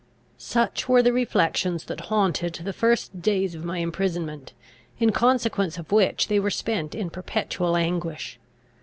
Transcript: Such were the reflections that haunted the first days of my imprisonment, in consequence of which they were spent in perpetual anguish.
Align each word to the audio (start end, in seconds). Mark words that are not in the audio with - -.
Such 0.39 0.89
were 0.89 1.03
the 1.03 1.13
reflections 1.13 1.83
that 1.85 1.99
haunted 2.09 2.53
the 2.55 2.73
first 2.73 3.21
days 3.21 3.53
of 3.53 3.63
my 3.63 3.77
imprisonment, 3.77 4.53
in 4.97 5.11
consequence 5.11 5.77
of 5.77 5.91
which 5.91 6.27
they 6.27 6.39
were 6.39 6.49
spent 6.49 6.95
in 6.95 7.11
perpetual 7.11 7.75
anguish. 7.77 8.39